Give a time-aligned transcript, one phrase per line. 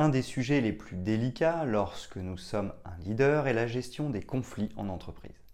[0.00, 4.22] Un des sujets les plus délicats lorsque nous sommes un leader est la gestion des
[4.22, 5.44] conflits en entreprise.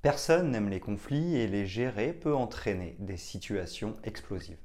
[0.00, 4.60] Personne n'aime les conflits et les gérer peut entraîner des situations explosives.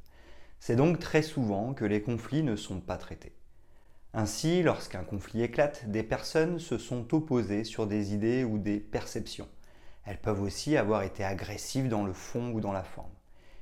[0.59, 3.35] C'est donc très souvent que les conflits ne sont pas traités.
[4.13, 9.49] Ainsi, lorsqu'un conflit éclate, des personnes se sont opposées sur des idées ou des perceptions.
[10.05, 13.09] Elles peuvent aussi avoir été agressives dans le fond ou dans la forme.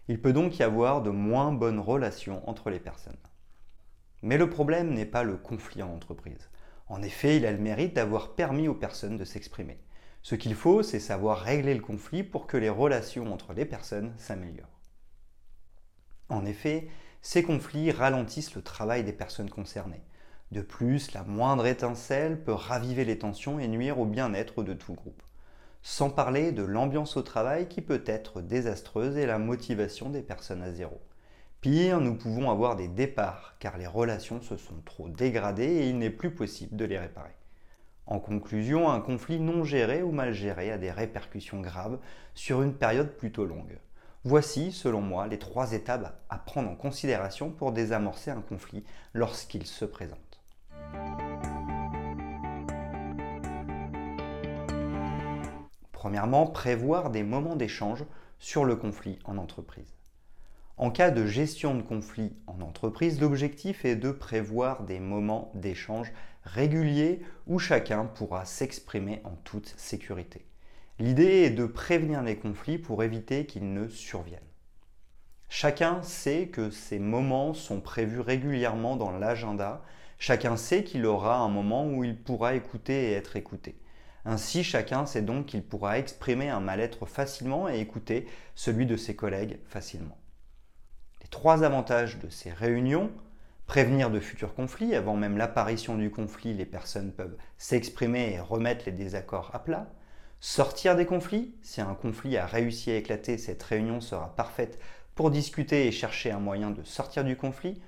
[0.09, 3.15] Il peut donc y avoir de moins bonnes relations entre les personnes.
[4.23, 6.49] Mais le problème n'est pas le conflit en entreprise.
[6.87, 9.77] En effet, il a le mérite d'avoir permis aux personnes de s'exprimer.
[10.21, 14.13] Ce qu'il faut, c'est savoir régler le conflit pour que les relations entre les personnes
[14.17, 14.79] s'améliorent.
[16.29, 16.87] En effet,
[17.21, 20.05] ces conflits ralentissent le travail des personnes concernées.
[20.53, 24.93] De plus, la moindre étincelle peut raviver les tensions et nuire au bien-être de tout
[24.93, 25.21] groupe.
[25.81, 30.61] Sans parler de l'ambiance au travail qui peut être désastreuse et la motivation des personnes
[30.61, 31.01] à zéro.
[31.63, 35.97] Pire, nous pouvons avoir des départs car les relations se sont trop dégradées et il
[35.97, 37.37] n'est plus possible de les réparer.
[38.05, 41.99] En conclusion, un conflit non géré ou mal géré a des répercussions graves
[42.33, 43.79] sur une période plutôt longue.
[44.25, 49.65] Voici, selon moi, les trois étapes à prendre en considération pour désamorcer un conflit lorsqu'il
[49.65, 50.41] se présente.
[55.93, 58.03] Premièrement, prévoir des moments d'échange
[58.37, 60.02] sur le conflit en entreprise.
[60.83, 66.11] En cas de gestion de conflit en entreprise, l'objectif est de prévoir des moments d'échange
[66.43, 70.45] réguliers où chacun pourra s'exprimer en toute sécurité.
[70.99, 74.41] L'idée est de prévenir les conflits pour éviter qu'ils ne surviennent.
[75.47, 79.85] Chacun sait que ces moments sont prévus régulièrement dans l'agenda.
[80.19, 83.79] Chacun sait qu'il aura un moment où il pourra écouter et être écouté.
[84.25, 89.15] Ainsi, chacun sait donc qu'il pourra exprimer un mal-être facilement et écouter celui de ses
[89.15, 90.17] collègues facilement
[91.29, 93.11] trois avantages de ces réunions.
[93.65, 94.95] Prévenir de futurs conflits.
[94.95, 99.87] Avant même l'apparition du conflit, les personnes peuvent s'exprimer et remettre les désaccords à plat.
[100.39, 101.55] Sortir des conflits.
[101.61, 104.79] Si un conflit a réussi à éclater, cette réunion sera parfaite
[105.15, 107.81] pour discuter et chercher un moyen de sortir du conflit.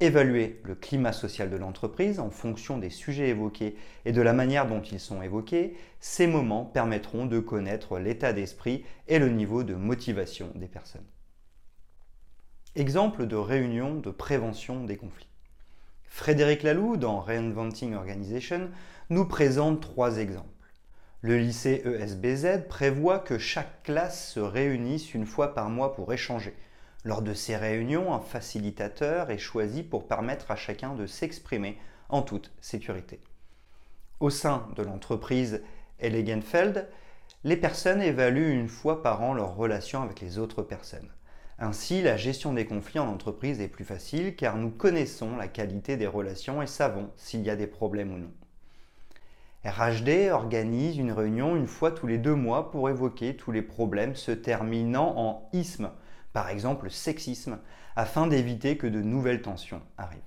[0.00, 4.66] Évaluer le climat social de l'entreprise en fonction des sujets évoqués et de la manière
[4.66, 5.76] dont ils sont évoqués.
[6.00, 11.06] Ces moments permettront de connaître l'état d'esprit et le niveau de motivation des personnes.
[12.76, 15.28] Exemple de réunion de prévention des conflits.
[16.08, 18.68] Frédéric Laloux, dans Reinventing Organization,
[19.10, 20.48] nous présente trois exemples.
[21.20, 26.52] Le lycée ESBZ prévoit que chaque classe se réunisse une fois par mois pour échanger.
[27.04, 32.22] Lors de ces réunions, un facilitateur est choisi pour permettre à chacun de s'exprimer en
[32.22, 33.20] toute sécurité.
[34.18, 35.62] Au sein de l'entreprise
[36.00, 36.88] Elegenfeld,
[37.44, 41.12] les personnes évaluent une fois par an leurs relations avec les autres personnes.
[41.58, 45.96] Ainsi, la gestion des conflits en entreprise est plus facile car nous connaissons la qualité
[45.96, 48.32] des relations et savons s'il y a des problèmes ou non.
[49.64, 54.14] RHD organise une réunion une fois tous les deux mois pour évoquer tous les problèmes
[54.14, 55.90] se terminant en isme,
[56.32, 57.58] par exemple sexisme,
[57.96, 60.20] afin d'éviter que de nouvelles tensions arrivent.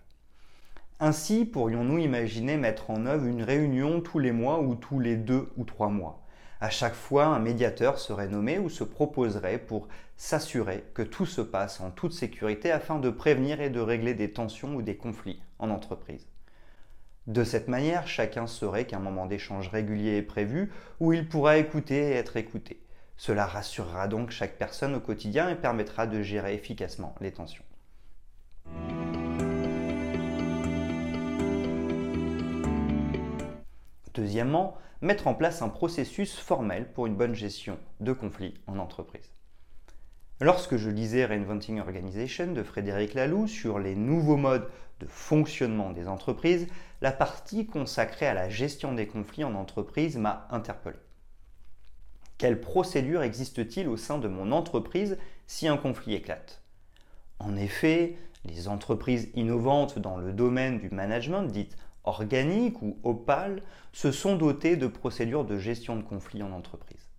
[1.00, 5.52] Ainsi, pourrions-nous imaginer mettre en œuvre une réunion tous les mois ou tous les deux
[5.58, 6.24] ou trois mois?
[6.60, 11.42] À chaque fois, un médiateur serait nommé ou se proposerait pour s'assurer que tout se
[11.42, 15.42] passe en toute sécurité afin de prévenir et de régler des tensions ou des conflits
[15.60, 16.28] en entreprise.
[17.28, 21.98] De cette manière, chacun saurait qu'un moment d'échange régulier est prévu où il pourra écouter
[21.98, 22.82] et être écouté.
[23.18, 27.64] Cela rassurera donc chaque personne au quotidien et permettra de gérer efficacement les tensions.
[34.14, 39.32] Deuxièmement, mettre en place un processus formel pour une bonne gestion de conflits en entreprise.
[40.40, 46.08] Lorsque je lisais Reinventing Organization de Frédéric Laloux sur les nouveaux modes de fonctionnement des
[46.08, 46.68] entreprises,
[47.02, 50.98] la partie consacrée à la gestion des conflits en entreprise m'a interpellé.
[52.38, 55.18] Quelle procédure existe-t-il au sein de mon entreprise
[55.48, 56.62] si un conflit éclate?
[57.40, 63.62] En effet, les entreprises innovantes dans le domaine du management, dites organiques ou opales
[63.92, 67.12] se sont dotés de procédures de gestion de conflits en entreprise.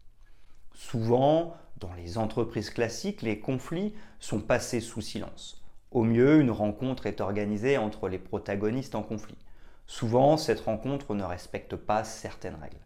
[0.75, 5.63] Souvent, dans les entreprises classiques, les conflits sont passés sous silence.
[5.91, 9.39] Au mieux, une rencontre est organisée entre les protagonistes en conflit.
[9.87, 12.77] Souvent, cette rencontre ne respecte pas certaines règles.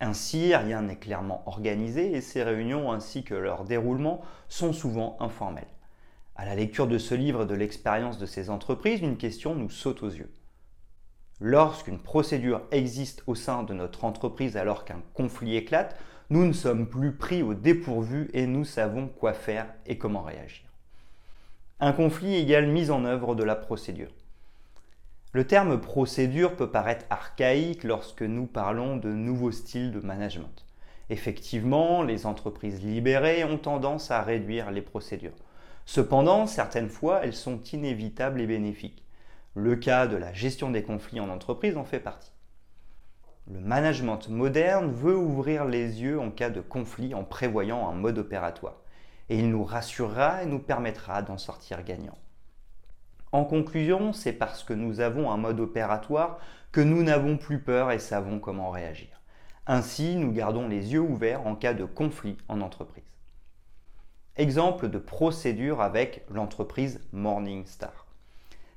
[0.00, 5.66] Ainsi, rien n'est clairement organisé et ces réunions ainsi que leur déroulement sont souvent informels.
[6.36, 9.68] À la lecture de ce livre et de l'expérience de ces entreprises, une question nous
[9.68, 10.32] saute aux yeux.
[11.40, 15.98] Lorsqu'une procédure existe au sein de notre entreprise alors qu'un conflit éclate,
[16.28, 20.66] nous ne sommes plus pris au dépourvu et nous savons quoi faire et comment réagir.
[21.80, 24.12] Un conflit égale mise en œuvre de la procédure.
[25.32, 30.66] Le terme procédure peut paraître archaïque lorsque nous parlons de nouveaux styles de management.
[31.08, 35.34] Effectivement, les entreprises libérées ont tendance à réduire les procédures.
[35.86, 39.02] Cependant, certaines fois, elles sont inévitables et bénéfiques.
[39.54, 42.30] Le cas de la gestion des conflits en entreprise en fait partie.
[43.50, 48.18] Le management moderne veut ouvrir les yeux en cas de conflit en prévoyant un mode
[48.18, 48.82] opératoire.
[49.28, 52.16] Et il nous rassurera et nous permettra d'en sortir gagnant.
[53.32, 56.38] En conclusion, c'est parce que nous avons un mode opératoire
[56.70, 59.20] que nous n'avons plus peur et savons comment réagir.
[59.66, 63.04] Ainsi, nous gardons les yeux ouverts en cas de conflit en entreprise.
[64.36, 67.99] Exemple de procédure avec l'entreprise Morningstar.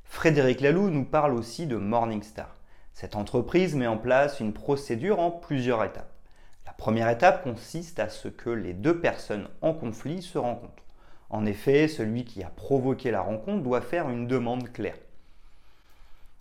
[0.05, 2.55] Frédéric Laloux nous parle aussi de Morningstar.
[2.93, 6.13] Cette entreprise met en place une procédure en plusieurs étapes.
[6.65, 10.83] La première étape consiste à ce que les deux personnes en conflit se rencontrent.
[11.29, 14.97] En effet, celui qui a provoqué la rencontre doit faire une demande claire.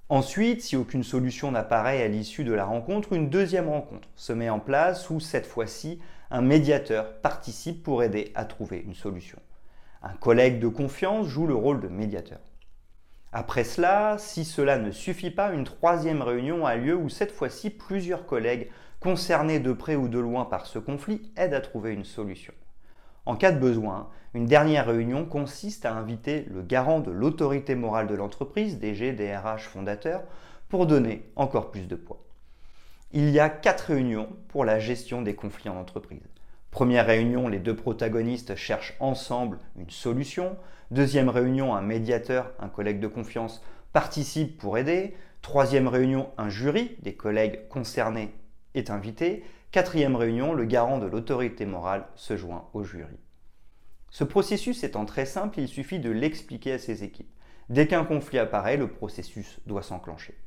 [0.08, 4.50] Ensuite, si aucune solution n'apparaît à l'issue de la rencontre, une deuxième rencontre se met
[4.50, 6.00] en place où cette fois-ci,
[6.30, 9.38] un médiateur participe pour aider à trouver une solution.
[10.02, 12.40] Un collègue de confiance joue le rôle de médiateur.
[13.34, 17.70] Après cela, si cela ne suffit pas, une troisième réunion a lieu où cette fois-ci
[17.70, 18.70] plusieurs collègues
[19.00, 22.52] concernés de près ou de loin par ce conflit aident à trouver une solution.
[23.24, 28.06] En cas de besoin, une dernière réunion consiste à inviter le garant de l'autorité morale
[28.06, 30.22] de l'entreprise, DG, DRH, fondateur,
[30.68, 32.22] pour donner encore plus de poids.
[33.12, 36.20] Il y a quatre réunions pour la gestion des conflits en entreprise.
[36.72, 40.56] Première réunion, les deux protagonistes cherchent ensemble une solution.
[40.90, 45.14] Deuxième réunion, un médiateur, un collègue de confiance, participe pour aider.
[45.42, 48.34] Troisième réunion, un jury, des collègues concernés,
[48.72, 49.44] est invité.
[49.70, 53.20] Quatrième réunion, le garant de l'autorité morale se joint au jury.
[54.08, 57.30] Ce processus étant très simple, il suffit de l'expliquer à ses équipes.
[57.68, 60.41] Dès qu'un conflit apparaît, le processus doit s'enclencher.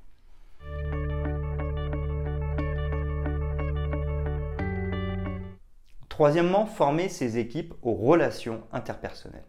[6.15, 9.43] Troisièmement, former ses équipes aux relations interpersonnelles.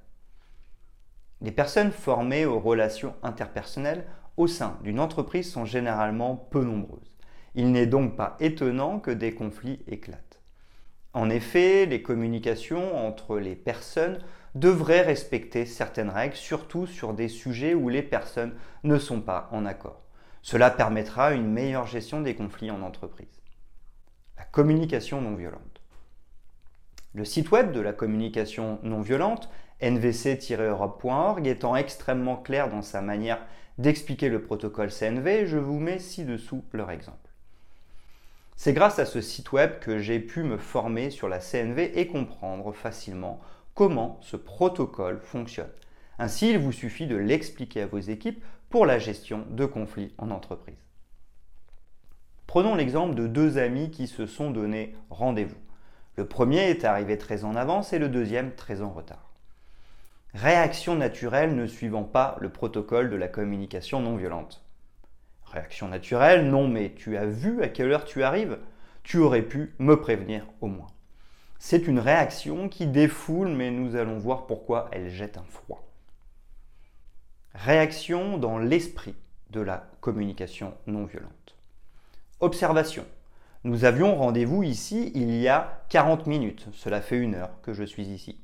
[1.41, 4.05] Les personnes formées aux relations interpersonnelles
[4.37, 7.15] au sein d'une entreprise sont généralement peu nombreuses.
[7.55, 10.41] Il n'est donc pas étonnant que des conflits éclatent.
[11.13, 14.19] En effet, les communications entre les personnes
[14.57, 19.67] devraient respecter certaines règles, surtout sur des sujets où les personnes ne sont pas en
[19.67, 20.03] accord.
[20.43, 23.41] Cela permettra une meilleure gestion des conflits en entreprise.
[24.37, 25.76] La communication non violente.
[27.17, 29.49] Le site web de la communication non violente,
[29.81, 33.41] nvc-europe.org, étant extrêmement clair dans sa manière
[33.79, 37.31] d'expliquer le protocole CNV, je vous mets ci-dessous leur exemple.
[38.55, 42.07] C'est grâce à ce site web que j'ai pu me former sur la CNV et
[42.07, 43.41] comprendre facilement
[43.73, 45.73] comment ce protocole fonctionne.
[46.19, 50.31] Ainsi, il vous suffit de l'expliquer à vos équipes pour la gestion de conflits en
[50.31, 50.85] entreprise.
[52.47, 55.57] Prenons l'exemple de deux amis qui se sont donné rendez-vous.
[56.17, 59.31] Le premier est arrivé très en avance et le deuxième très en retard.
[60.33, 64.65] Réaction naturelle ne suivant pas le protocole de la communication non violente.
[65.45, 68.59] Réaction naturelle, non mais tu as vu à quelle heure tu arrives?
[69.03, 70.89] Tu aurais pu me prévenir au moins.
[71.59, 75.85] C'est une réaction qui défoule, mais nous allons voir pourquoi elle jette un froid.
[77.55, 79.15] Réaction dans l'esprit
[79.51, 81.57] de la communication non violente.
[82.41, 83.07] Observation.
[83.67, 86.69] Nous avions rendez-vous ici il y a 40 minutes.
[86.73, 88.39] Cela fait une heure que je suis ici.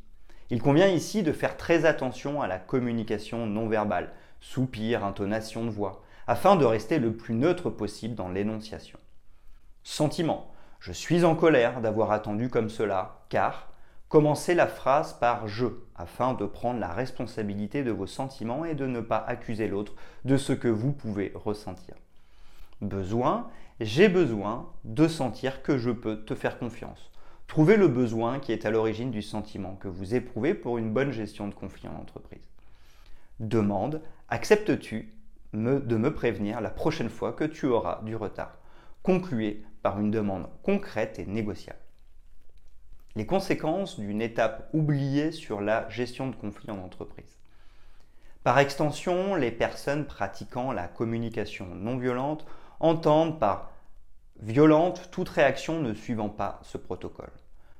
[0.50, 5.70] Il convient ici de faire très attention à la communication non verbale, soupir, intonation de
[5.70, 8.98] voix, afin de rester le plus neutre possible dans l'énonciation.
[9.84, 10.50] Sentiment.
[10.80, 13.68] Je suis en colère d'avoir attendu comme cela, car
[14.08, 18.86] commencez la phrase par je, afin de prendre la responsabilité de vos sentiments et de
[18.86, 21.94] ne pas accuser l'autre de ce que vous pouvez ressentir.
[22.80, 23.48] Besoin,
[23.80, 27.10] j'ai besoin de sentir que je peux te faire confiance.
[27.46, 31.10] Trouvez le besoin qui est à l'origine du sentiment que vous éprouvez pour une bonne
[31.10, 32.48] gestion de conflit en entreprise.
[33.40, 35.12] Demande, acceptes-tu
[35.52, 38.56] de me prévenir la prochaine fois que tu auras du retard?
[39.02, 41.78] Concluez par une demande concrète et négociable.
[43.16, 47.36] Les conséquences d'une étape oubliée sur la gestion de conflits en entreprise.
[48.44, 52.46] Par extension, les personnes pratiquant la communication non violente
[52.82, 53.70] entendent par
[54.42, 57.30] violente toute réaction ne suivant pas ce protocole.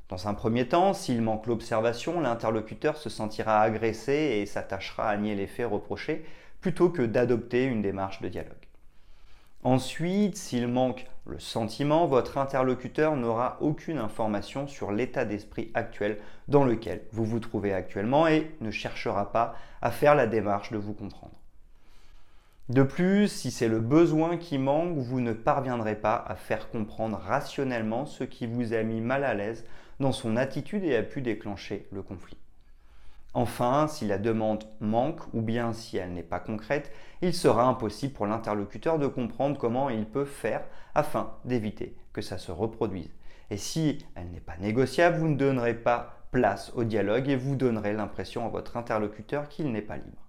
[0.08, 5.34] Dans un premier temps, s'il manque l'observation, l'interlocuteur se sentira agressé et s'attachera à nier
[5.34, 6.24] les faits reprochés
[6.60, 8.52] plutôt que d'adopter une démarche de dialogue.
[9.64, 16.18] Ensuite, s'il manque le sentiment, votre interlocuteur n'aura aucune information sur l'état d'esprit actuel
[16.48, 20.78] dans lequel vous vous trouvez actuellement et ne cherchera pas à faire la démarche de
[20.78, 21.41] vous comprendre.
[22.72, 27.18] De plus, si c'est le besoin qui manque, vous ne parviendrez pas à faire comprendre
[27.18, 29.66] rationnellement ce qui vous a mis mal à l'aise
[30.00, 32.38] dans son attitude et a pu déclencher le conflit.
[33.34, 38.14] Enfin, si la demande manque ou bien si elle n'est pas concrète, il sera impossible
[38.14, 40.64] pour l'interlocuteur de comprendre comment il peut faire
[40.94, 43.10] afin d'éviter que ça se reproduise.
[43.50, 47.54] Et si elle n'est pas négociable, vous ne donnerez pas place au dialogue et vous
[47.54, 50.21] donnerez l'impression à votre interlocuteur qu'il n'est pas libre.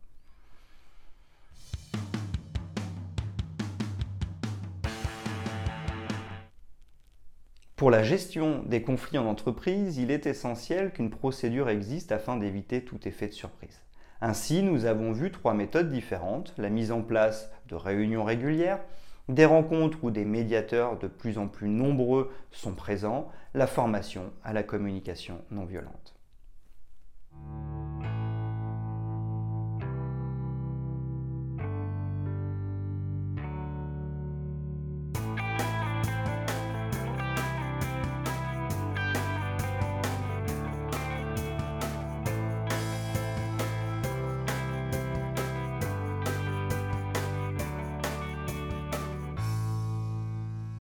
[7.76, 12.84] Pour la gestion des conflits en entreprise, il est essentiel qu'une procédure existe afin d'éviter
[12.84, 13.80] tout effet de surprise.
[14.22, 18.80] Ainsi, nous avons vu trois méthodes différentes, la mise en place de réunions régulières,
[19.28, 24.54] des rencontres où des médiateurs de plus en plus nombreux sont présents, la formation à
[24.54, 26.14] la communication non violente.